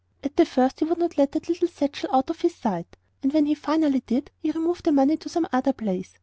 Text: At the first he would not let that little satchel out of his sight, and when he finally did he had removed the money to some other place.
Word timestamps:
At 0.23 0.35
the 0.35 0.47
first 0.47 0.79
he 0.79 0.85
would 0.85 0.97
not 0.97 1.15
let 1.19 1.31
that 1.33 1.47
little 1.47 1.67
satchel 1.67 2.09
out 2.11 2.31
of 2.31 2.41
his 2.41 2.55
sight, 2.55 2.97
and 3.21 3.31
when 3.33 3.45
he 3.45 3.53
finally 3.53 3.99
did 4.07 4.31
he 4.41 4.47
had 4.47 4.55
removed 4.55 4.85
the 4.85 4.91
money 4.91 5.15
to 5.17 5.29
some 5.29 5.47
other 5.53 5.73
place. 5.73 6.15